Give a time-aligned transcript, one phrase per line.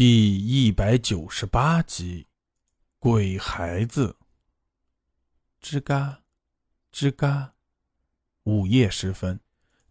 [0.00, 2.26] 第一百九十八集，
[2.98, 4.16] 鬼孩子。
[5.62, 6.20] 吱嘎，
[6.90, 7.52] 吱嘎。
[8.44, 9.38] 午夜时分，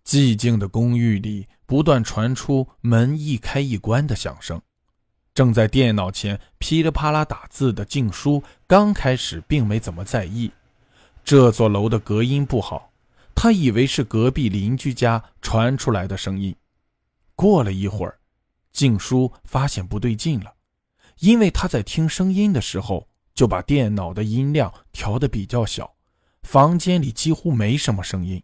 [0.03, 4.59] 寂静的公寓里不断传出门一开一关的响声。
[5.35, 10.51] 正在电脑前噼里啪啦打字的静书，刚开始并没怎么在意。
[11.23, 12.91] 这座楼的隔音不好，
[13.35, 16.55] 他以为是隔壁邻居家传出来的声音。
[17.35, 18.18] 过了一会儿。
[18.71, 20.53] 静书发现不对劲了，
[21.19, 25.93] 因为他在听声音的时候就把电脑的音量调得比较小，
[26.43, 28.41] 房间里几乎没什么声音。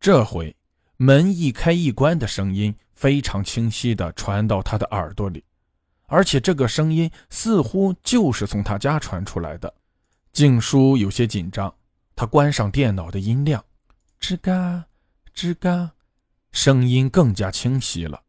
[0.00, 0.54] 这回
[0.96, 5.44] 门一开一关的声音非常清晰地传到他的耳朵里，
[6.06, 9.72] 而且这个声音似乎就是从他家传出来的。
[10.32, 11.74] 静书有些紧张，
[12.14, 13.64] 他关上电脑的音量，
[14.20, 14.86] 吱嘎，
[15.34, 15.90] 吱嘎，
[16.52, 18.22] 声音更加清晰了。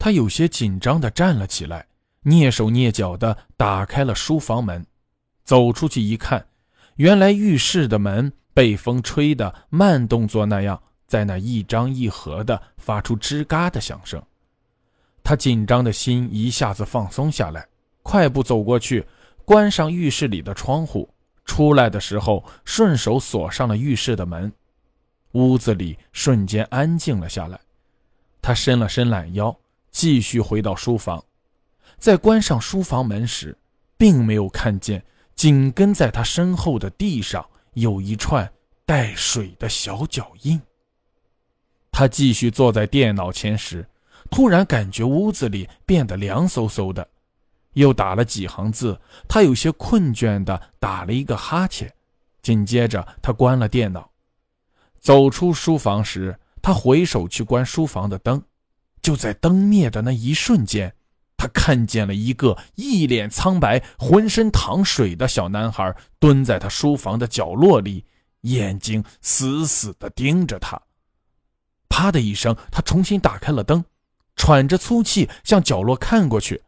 [0.00, 1.86] 他有些紧张地站了起来，
[2.24, 4.84] 蹑手蹑脚地打开了书房门，
[5.44, 6.46] 走出去一看，
[6.96, 14.20] 原来浴室的门被风吹得慢动作那样，在那一张一合的发出吱嘎的响声。
[15.22, 17.68] 他紧张的心一下子放松下来，
[18.02, 19.06] 快步走过去，
[19.44, 21.06] 关上浴室里的窗户。
[21.44, 24.50] 出来的时候，顺手锁上了浴室的门，
[25.32, 27.60] 屋子里瞬间安静了下来。
[28.40, 29.54] 他伸了伸懒腰。
[29.90, 31.22] 继续回到书房，
[31.98, 33.56] 在关上书房门时，
[33.96, 38.50] 并没有看见紧跟在他身后的地上有一串
[38.86, 40.60] 带水的小脚印。
[41.92, 43.86] 他继续坐在电脑前时，
[44.30, 47.06] 突然感觉屋子里变得凉飕飕的，
[47.72, 48.98] 又打了几行字。
[49.28, 51.92] 他有些困倦地打了一个哈欠，
[52.40, 54.08] 紧接着他关了电脑，
[55.00, 58.40] 走出书房时，他回手去关书房的灯。
[59.02, 60.94] 就在灯灭的那一瞬间，
[61.36, 68.04] 他看见了一个一脸苍白、浑身淌水的小男孩蹲在他书房的角落里，
[68.42, 70.80] 眼睛死死地盯着他。
[71.88, 73.84] 啪的一声，他重新打开了灯，
[74.36, 76.62] 喘着粗气向角落看过去，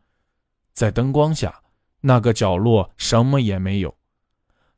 [0.73, 1.63] 在灯光下，
[2.01, 3.95] 那个角落什么也没有。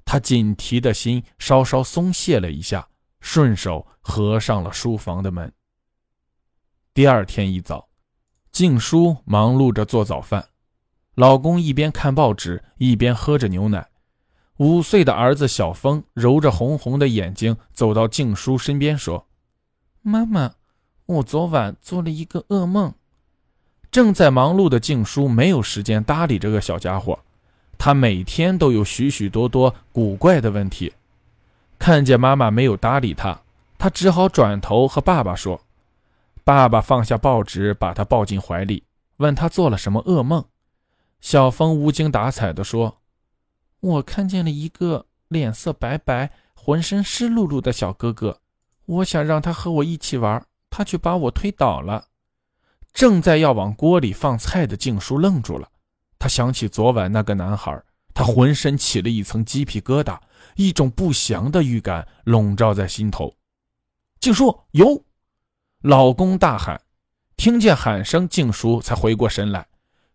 [0.04, 2.86] 他紧提的心稍稍松懈了一下，
[3.20, 5.50] 顺手合上了书房的门。
[6.94, 7.88] 第二天一早，
[8.52, 10.46] 静书忙碌着做早饭，
[11.16, 13.88] 老公一边看报纸一边喝着牛奶。
[14.58, 19.26] 五岁的儿子小峰揉着红红的眼睛走到静书身边说
[20.02, 20.52] ：“妈妈，
[21.06, 22.94] 我昨晚做了一个噩梦。”
[23.90, 27.18] 正在忙碌的静书没有时间搭理这个小家伙，
[27.76, 30.92] 他每天都有许许多多古怪的问题。
[31.76, 33.36] 看见妈妈没有搭理他，
[33.78, 35.60] 他只好转头和爸爸说。
[36.44, 38.84] 爸爸放下报纸，把他抱进怀里，
[39.16, 40.44] 问他做了什么噩梦。
[41.22, 42.98] 小峰无精打采地说
[43.80, 48.42] ：“我看见了一个脸色白白、浑身湿漉漉的小哥哥，
[48.84, 52.08] 我想让他和我一起玩，他却把我推倒了。”
[52.92, 55.66] 正在要往锅里放菜的静书愣住了，
[56.18, 60.20] 他想起昨晚那个男孩，他浑身起了一层鸡皮疙瘩，
[60.56, 63.34] 一种不祥的预感笼罩在心头。
[64.20, 65.02] 静书有。
[65.84, 66.80] 老公大喊，
[67.36, 69.66] 听见喊声，静书才回过神来，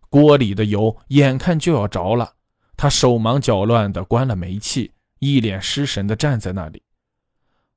[0.09, 2.33] 锅里的油眼看就要着了，
[2.75, 6.81] 她手忙脚乱地关了煤气，一脸失神地站在那里。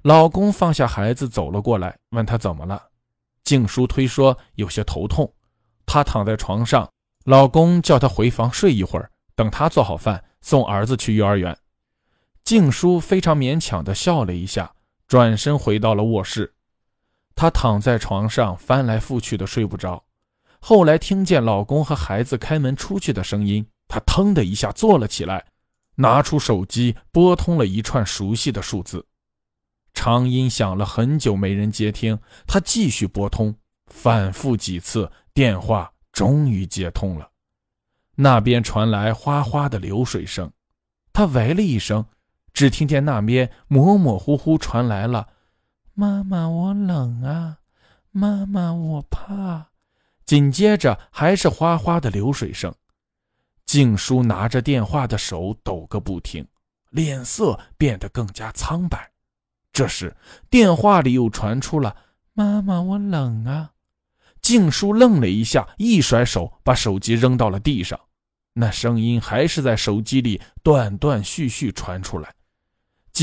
[0.04, 2.82] 老公放下孩子走了过来，问她怎么了。
[3.44, 5.30] 静书推说有些头痛，
[5.84, 6.90] 她躺在床上，
[7.26, 11.54] 老公叫她回房睡一会儿，等她做好饭送儿子去幼儿园。
[12.42, 14.72] 静书非常勉强地笑了一下，
[15.06, 16.54] 转身回到了卧室。
[17.34, 20.04] 她躺在床上翻来覆去的睡不着，
[20.60, 25.44] 后来听见老公和孩子开门出去的声音，她腾的一下坐了起来，
[25.96, 29.04] 拿出手机拨通了一串熟悉的数字，
[29.92, 33.54] 长音响了很久没人接听，她继续拨通，
[33.86, 37.30] 反复几次，电话终于接通了，
[38.14, 40.52] 那边传来哗哗的流水声，
[41.12, 42.04] 她喂了一声，
[42.52, 45.26] 只听见那边模模糊糊传来了。
[45.94, 47.58] 妈妈，我冷啊！
[48.10, 49.66] 妈妈，我怕。
[50.24, 52.74] 紧接着还是哗哗的流水声。
[53.66, 56.46] 静书拿着电话的手抖个不停，
[56.90, 59.10] 脸色变得更加苍白。
[59.72, 60.14] 这时，
[60.48, 61.94] 电话里又传出了
[62.32, 63.72] “妈妈，我冷啊！”
[64.40, 67.98] 静书愣了一下，一甩手把手机扔到了地上。
[68.54, 72.34] 那声音还是在手机里断断续续传出来。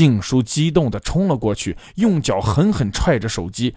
[0.00, 3.76] 静书激动地冲了过去，用脚狠狠踹着手机，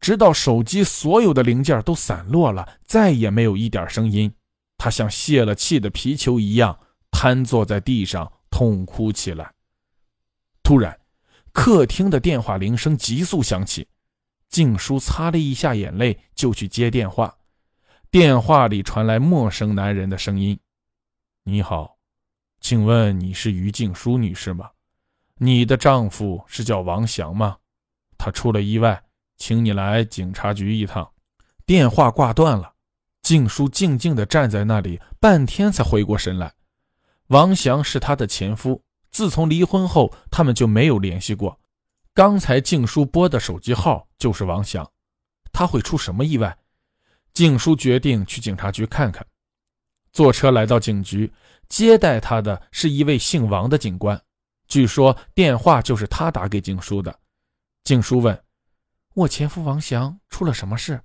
[0.00, 4.32] 直到手机所有的零件都散落了，再也没有一点声音。
[4.78, 6.78] 他像泄了气的皮球一样
[7.10, 9.52] 瘫坐在地上痛哭起来。
[10.62, 10.98] 突然，
[11.52, 13.86] 客厅的电话铃声急速响起，
[14.48, 17.36] 静书擦了一下眼泪，就去接电话。
[18.10, 20.58] 电话里传来陌生男人的声音
[21.44, 21.98] ：“你好，
[22.58, 24.70] 请问你是于静书女士吗？
[25.38, 27.56] 你的丈夫是叫王祥吗？
[28.16, 29.02] 他出了意外，
[29.36, 31.08] 请你来警察局一趟。”
[31.64, 32.72] 电话挂断了，
[33.22, 36.54] 静书静静地站在那里，半天才回过神来。
[37.28, 41.60] 王祥是她的前夫，自从离婚后，他们就没有联系过。
[42.14, 44.90] 刚才静书拨的手机号就是王祥，
[45.52, 46.56] 他会出什么意外？
[47.32, 49.24] 静书决定去警察局看看。
[50.10, 51.32] 坐车来到警局，
[51.68, 54.20] 接待他的是一位姓王的警官，
[54.68, 57.18] 据说电话就是他打给静姝的。
[57.84, 58.44] 静姝问
[59.14, 61.02] ：“我前夫王翔出了什么事？”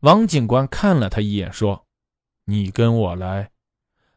[0.00, 1.86] 王警官看了他一眼，说
[2.46, 3.50] ：“你跟我来。”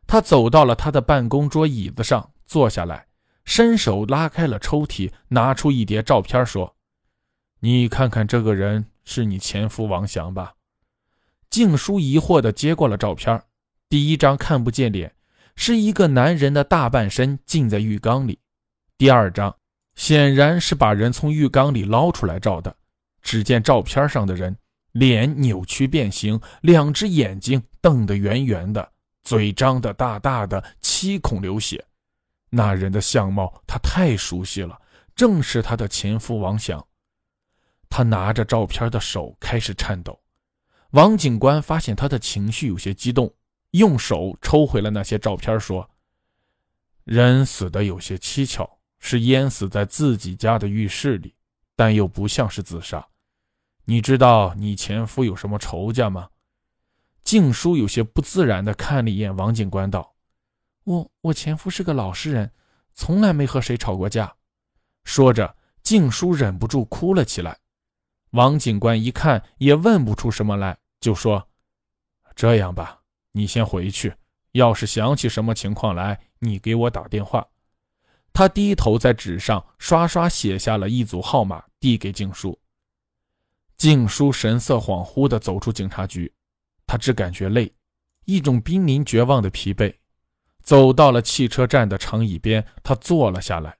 [0.05, 3.07] 他走到了他的办公桌椅子上，坐下来，
[3.45, 6.75] 伸手拉开了抽屉，拿出一叠照片，说
[7.61, 10.53] ：“你看看这个人是你前夫王翔吧？”
[11.49, 13.41] 静姝疑惑地接过了照片，
[13.89, 15.15] 第一张看不见脸，
[15.55, 18.40] 是一个男人的大半身浸在浴缸里；
[19.01, 19.57] 第二张
[19.95, 22.77] 显然是把人从浴缸里捞出来照的，
[23.23, 24.55] 只见照片上的人。
[24.91, 28.91] 脸扭曲变形，两只眼睛瞪得圆圆的，
[29.23, 31.83] 嘴张得大大的，七孔流血。
[32.51, 34.79] 那人的相貌他太熟悉了，
[35.15, 36.85] 正是他的前夫王祥。
[37.89, 40.21] 他拿着照片的手开始颤抖。
[40.91, 43.33] 王警官发现他的情绪有些激动，
[43.71, 45.89] 用手抽回了那些照片，说
[47.03, 51.35] ：“人死的有些蹊跷，是淹死在自己家的浴室里，
[51.75, 53.05] 但又不像是自杀。”
[53.83, 56.29] 你知道你前夫有什么仇家吗？
[57.23, 60.15] 静书有些不自然地看了一眼王警官，道
[60.85, 62.51] ：“我我前夫是个老实人，
[62.93, 64.33] 从来没和谁吵过架。”
[65.03, 67.57] 说着，静书忍不住哭了起来。
[68.31, 71.49] 王警官一看也问不出什么来，就说
[72.35, 73.01] ：“这样吧，
[73.31, 74.13] 你先回去，
[74.51, 77.47] 要是想起什么情况来，你给我打电话。”
[78.33, 82.57] 他低头在纸上刷刷写下了一组号码，递给静书。
[83.77, 86.31] 静书神色恍惚地走出警察局，
[86.85, 87.73] 他只感觉累，
[88.25, 89.93] 一种濒临绝望的疲惫。
[90.61, 93.77] 走到了汽车站的长椅边，他坐了下来，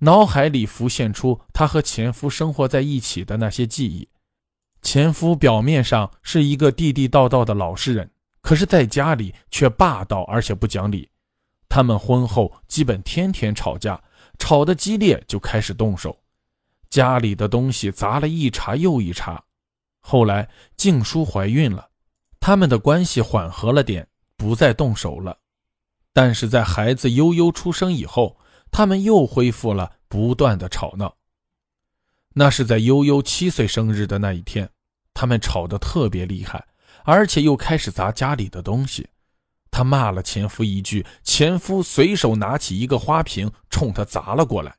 [0.00, 4.08] 脑海里浮现出他和前夫生活在一起的那些记忆。
[4.82, 8.10] 前夫表面上是一个地地道道的老实人，
[8.42, 11.08] 可是在家里却霸道而且不讲理。
[11.74, 14.00] 他们婚后基本天天吵架，
[14.38, 16.16] 吵得激烈就开始动手。
[16.88, 19.42] 家里的东西砸了一茬又一茬，
[19.98, 21.88] 后来静书怀孕了，
[22.38, 24.06] 他们的关系缓和了点，
[24.36, 25.36] 不再动手了。
[26.12, 28.38] 但是在孩子悠悠出生以后，
[28.70, 31.16] 他们又恢复了不断的吵闹。
[32.34, 34.70] 那是在悠悠七岁生日的那一天，
[35.12, 36.68] 他们吵得特别厉害，
[37.02, 39.08] 而且又开始砸家里的东西。
[39.74, 44.72] 他骂了前夫一句，前夫随手拿起一个花瓶冲他砸了过来。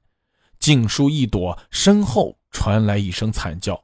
[0.57, 3.83] 静书一躲，身后传来一声惨叫，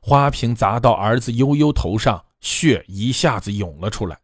[0.00, 4.18] 花瓶砸到儿子悠悠头上，血一下子涌了出来。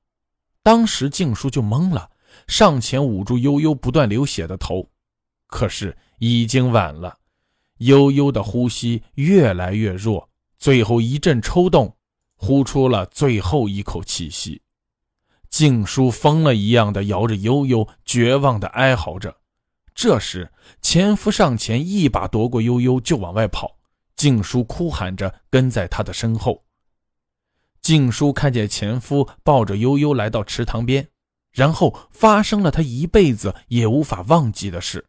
[0.60, 2.10] 当时静书就懵了，
[2.48, 4.90] 上前捂住悠悠不断流血的头，
[5.46, 7.16] 可是已经晚了，
[7.78, 10.28] 悠悠的呼吸越来越弱，
[10.58, 11.96] 最后一阵抽动，
[12.34, 14.60] 呼出了最后一口气息。
[15.54, 19.36] 静书疯了一样的摇着悠悠，绝望的哀嚎着。
[19.94, 20.50] 这时，
[20.82, 23.76] 前夫上前一把夺过悠悠，就往外跑。
[24.16, 26.64] 静书哭喊着跟在他的身后。
[27.80, 31.06] 静书看见前夫抱着悠悠来到池塘边，
[31.52, 35.06] 然后发生了他一辈子也无法忘记的事：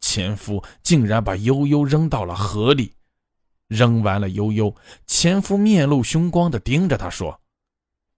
[0.00, 2.92] 前夫竟然把悠悠扔到了河里。
[3.68, 4.74] 扔完了悠悠，
[5.06, 7.40] 前夫面露凶光的盯着他说：“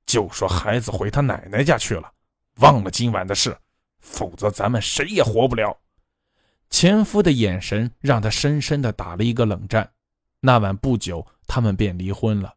[0.09, 2.11] 就说孩子回他奶奶家去了，
[2.57, 3.57] 忘了今晚的事，
[4.01, 5.79] 否则咱们谁也活不了。”
[6.71, 9.89] 前夫的眼神让他深深的打了一个冷战。
[10.41, 12.55] 那晚不久，他们便离婚了。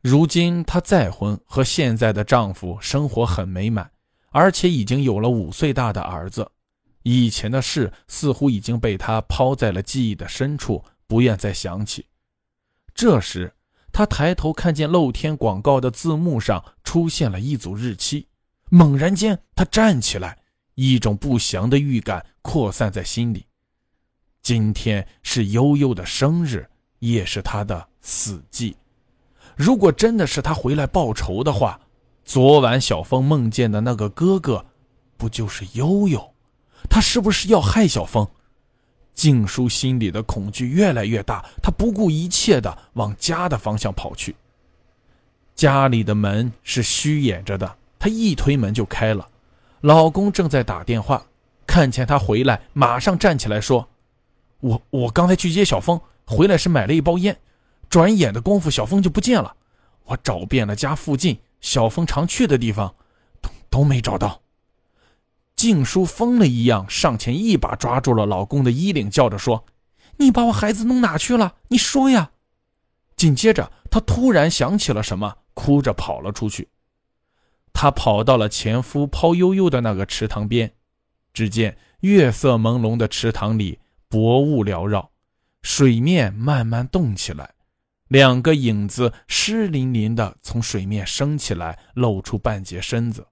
[0.00, 3.90] 如今她再婚，和现在的丈夫生活很美满，
[4.30, 6.50] 而且已经有了五岁大的儿子。
[7.02, 12.06] 以前的事似乎已经被她抛在了记忆的深处，不愿再想起。
[12.94, 13.52] 这时，
[13.94, 18.26] 他抬头看见露天广告的字幕上出现了一组日期，
[18.68, 20.36] 猛然间，他站起来。
[20.74, 23.46] 一种不祥的预感扩散在心里。
[24.42, 28.76] 今天是悠悠的生日，也是他的死忌。
[29.54, 31.80] 如果真的是他回来报仇的话，
[32.24, 34.66] 昨晚小峰梦见的那个哥哥，
[35.16, 36.34] 不就是悠悠？
[36.90, 38.28] 他是不是要害小峰？
[39.14, 44.34] 静书心里的恐惧越来越大，他不顾一切的往家的方向跑去。
[45.54, 49.28] 家里的门是虚掩着的，他一推门就开了。
[49.82, 51.24] 老公正在打电话，
[51.66, 53.88] 看见他回来，马上站起来说
[54.60, 57.38] ：“我我刚才去接小峰，回来时买了一包烟，
[57.88, 59.54] 转眼的功夫小峰就不见了。
[60.06, 62.94] 我找遍了家附近小峰常去的地方，
[63.40, 64.40] 都都没找到。”
[65.64, 69.64] 静书疯了一样上前一把抓住了老公的衣领，叫着说
[70.20, 71.54] ：“你把我孩子弄哪去了？
[71.68, 72.32] 你说呀！”
[73.16, 75.36] 紧接着，他突然想起了什么。
[75.54, 76.68] 哭着跑了出去。
[77.72, 80.74] 他跑到了前夫抛悠悠的那个池塘边，
[81.32, 83.78] 只见月色朦胧的池塘里
[84.10, 85.12] 薄雾缭绕，
[85.62, 87.54] 水面慢慢动起来，
[88.08, 93.26] 两个影子湿淋淋的从水面升起来，露出半截身子。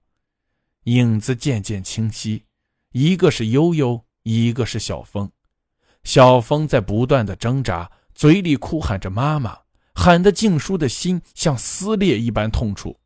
[0.85, 2.43] 影子渐渐清晰，
[2.91, 5.31] 一个是悠悠，一个是小峰。
[6.03, 9.57] 小峰在不断的挣扎，嘴里哭喊着妈妈。
[9.95, 12.99] 喊得静书的心像撕裂一般痛楚。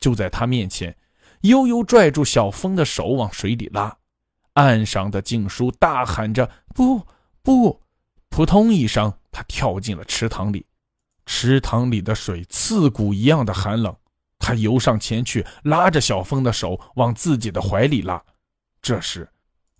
[0.00, 0.94] 就在他面前，
[1.42, 3.96] 悠悠拽住小峰的手往水里拉。
[4.54, 7.06] 岸上的静书大喊着：“不，
[7.42, 7.80] 不！”
[8.28, 10.66] 扑通一声，他跳进了池塘里。
[11.24, 13.96] 池塘里的水刺骨一样的寒冷。
[14.42, 18.20] 他游上前去，拉着小峰的手往自己的怀里拉。
[18.82, 19.28] 这时，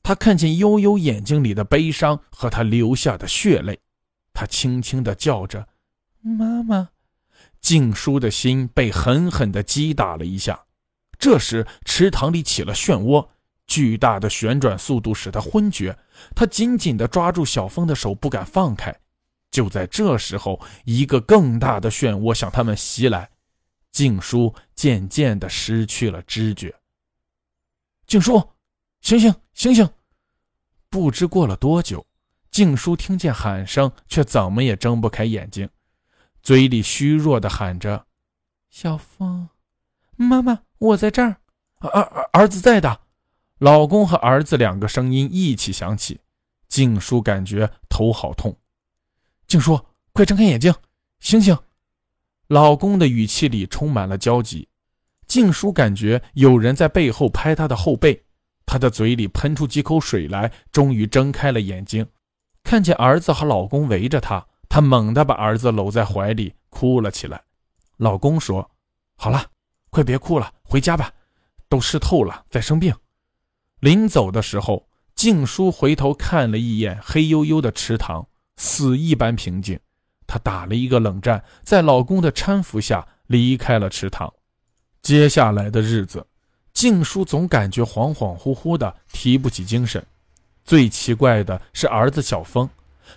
[0.05, 3.77] 他看见悠悠眼睛里的悲伤和他流下的血泪。
[4.33, 5.67] 他轻轻地叫着。
[6.21, 6.91] 妈妈，
[7.61, 10.59] 静姝的心被狠狠地击打了一下。
[11.19, 13.29] 这时，池塘里起了漩涡，
[13.67, 15.99] 巨大的旋转速度使他昏厥。
[16.35, 18.95] 他紧紧地抓住小峰的手，不敢放开。
[19.51, 23.29] 就在这时候，一个更大的漩涡向他们袭来，
[23.93, 26.75] 静书渐渐的失去了知觉。
[28.07, 28.43] 静书，
[29.01, 29.89] 醒醒，醒醒！
[30.89, 32.05] 不知过了多久，
[32.51, 35.69] 静书听见喊声，却怎么也睁不开眼睛。
[36.43, 38.07] 嘴里虚弱的喊着
[38.69, 39.49] ：“小峰，
[40.17, 41.37] 妈妈，我在这儿。”
[41.81, 43.03] 儿儿儿子在的，
[43.59, 46.21] 老公和儿子两个声音一起响起。
[46.69, 48.59] 静书感觉头好痛，
[49.47, 49.79] 静书，
[50.13, 50.75] 快睁开眼睛，
[51.21, 51.57] 醒醒！
[52.53, 54.69] 老公的语气里充满了焦急。
[55.27, 58.23] 静书感觉有人在背后拍她的后背，
[58.67, 62.07] 她的嘴里喷出几口水来，终于睁开了眼睛，
[62.63, 64.47] 看见儿子和老公围着她。
[64.69, 67.43] 她猛地把儿子搂在怀里，哭了起来。
[67.97, 68.71] 老公说
[69.17, 69.47] ：“好了，
[69.89, 71.11] 快别哭了，回家吧，
[71.71, 72.95] 都湿透了，再生病。”
[73.81, 78.29] 临走的时候，静书回头看了一眼黑黝黝的池塘，
[78.59, 79.81] 死一般平静。
[80.33, 84.33] 她打了一个冷战，在老公的搀扶下离开了池塘。
[85.03, 86.27] 接下来的日子，
[86.73, 90.03] 静书总感觉恍恍惚惚的，提不起精神。
[90.65, 92.67] 最奇怪的是儿子小峰。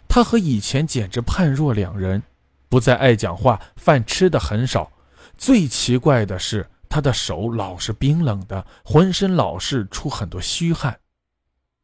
[0.10, 2.22] 他和以前简直判若两人，
[2.68, 4.92] 不再爱讲话，饭吃的很少。
[5.38, 11.00] 最奇怪的是，他的手老是冰冷的，浑身老是出很多虚汗。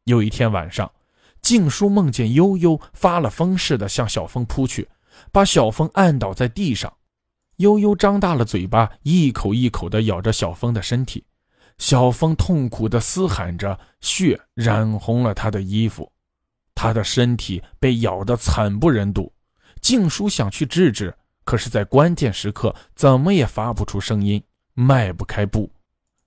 [0.04, 0.92] 有一天晚上，
[1.40, 4.86] 静书梦见悠悠发了疯似的向小峰扑去，
[5.30, 6.92] 把小峰按倒在地上。
[7.56, 11.24] 悠悠张大了嘴巴，一口一口地咬着小峰的身体。
[11.78, 16.10] 小峰痛苦地嘶喊着，血染红了他的衣服。
[16.74, 19.32] 他的身体被咬得惨不忍睹，
[19.80, 21.14] 静书想去制止，
[21.44, 24.42] 可是，在关键时刻怎么也发不出声音，
[24.74, 25.70] 迈不开步。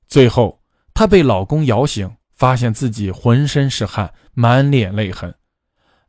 [0.07, 0.61] 最后，
[0.93, 5.33] 她被老公摇醒，发现自己浑身是汗，满脸泪痕。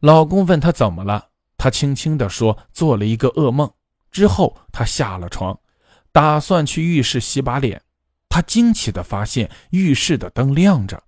[0.00, 1.28] 老公问她怎么了，
[1.66, 3.68] 他轻轻地说做了一个噩梦。
[4.12, 5.58] 之后，他下了床，
[6.12, 7.82] 打算去浴室洗把脸。
[8.28, 11.02] 他惊奇地发现浴室的灯亮着。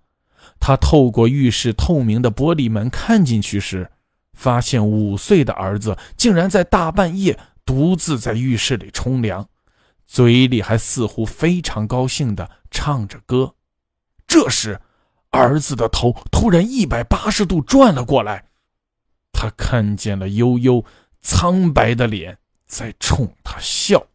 [0.59, 3.89] 他透过浴室透明的玻璃门看进去时，
[4.33, 9.47] 发现五岁的儿子竟然在大半夜独自在浴室里冲凉，
[10.05, 13.55] 嘴里还似乎非常高兴地唱着歌。
[14.27, 14.77] 这时，
[15.29, 18.43] 儿子的头突然一百八十度转了过来，
[19.31, 20.83] 他看见了悠悠
[21.21, 24.08] 苍白的脸在冲他笑。